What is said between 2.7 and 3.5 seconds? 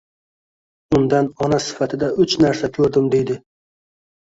ko'rdim deydi: